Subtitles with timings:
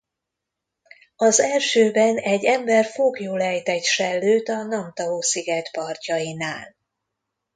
[1.15, 6.75] Az elsőben egy ember foglyul ejt egy sellőt a Namtao-sziget partjainál.